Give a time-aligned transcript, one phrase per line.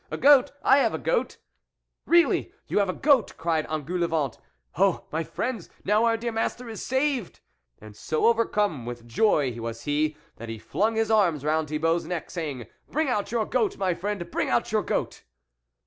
[0.09, 0.51] "A goat?
[0.63, 1.37] I have a goat!""
[2.15, 2.51] Really!
[2.67, 4.39] you have a goat?" cried Engoulevent,"
[4.79, 5.05] oh!
[5.11, 5.69] my friends!
[5.85, 7.39] now our dear master is saved!"
[7.83, 12.31] And so overcome with joy was he, that he flung his arms round Thibault's neck,
[12.31, 14.31] saying," Bring out your goat, my friend!
[14.31, 15.21] bring out your goat